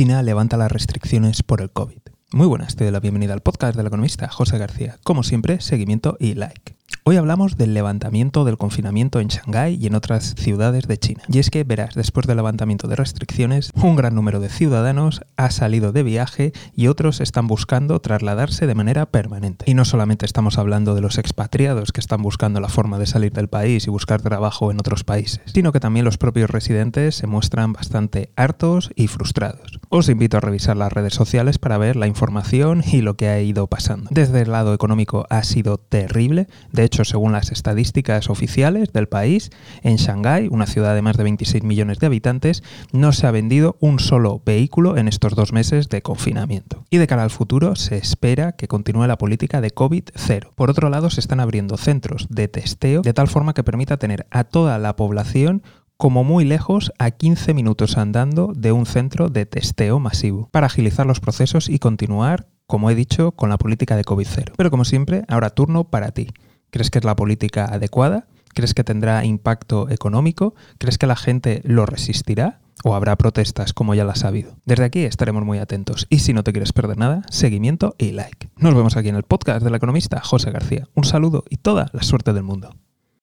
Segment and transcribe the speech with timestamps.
[0.00, 1.98] China levanta las restricciones por el COVID.
[2.32, 4.96] Muy buenas, te doy la bienvenida al podcast del economista José García.
[5.04, 6.74] Como siempre, seguimiento y like.
[7.04, 11.22] Hoy hablamos del levantamiento del confinamiento en Shanghái y en otras ciudades de China.
[11.28, 15.50] Y es que verás, después del levantamiento de restricciones, un gran número de ciudadanos ha
[15.50, 19.66] salido de viaje y otros están buscando trasladarse de manera permanente.
[19.68, 23.32] Y no solamente estamos hablando de los expatriados que están buscando la forma de salir
[23.32, 27.26] del país y buscar trabajo en otros países, sino que también los propios residentes se
[27.26, 29.79] muestran bastante hartos y frustrados.
[29.92, 33.40] Os invito a revisar las redes sociales para ver la información y lo que ha
[33.40, 34.08] ido pasando.
[34.12, 39.50] Desde el lado económico ha sido terrible, de hecho según las estadísticas oficiales del país,
[39.82, 42.62] en Shanghái, una ciudad de más de 26 millones de habitantes,
[42.92, 46.84] no se ha vendido un solo vehículo en estos dos meses de confinamiento.
[46.88, 50.52] Y de cara al futuro, se espera que continúe la política de COVID-0.
[50.54, 54.28] Por otro lado, se están abriendo centros de testeo de tal forma que permita tener
[54.30, 55.64] a toda la población
[56.00, 61.04] como muy lejos a 15 minutos andando de un centro de testeo masivo, para agilizar
[61.04, 64.52] los procesos y continuar, como he dicho, con la política de COVID-0.
[64.56, 66.28] Pero como siempre, ahora turno para ti.
[66.70, 68.28] ¿Crees que es la política adecuada?
[68.54, 70.54] ¿Crees que tendrá impacto económico?
[70.78, 72.60] ¿Crees que la gente lo resistirá?
[72.82, 74.56] ¿O habrá protestas como ya las ha habido?
[74.64, 76.06] Desde aquí estaremos muy atentos.
[76.08, 78.48] Y si no te quieres perder nada, seguimiento y like.
[78.56, 80.88] Nos vemos aquí en el podcast del economista José García.
[80.94, 82.74] Un saludo y toda la suerte del mundo.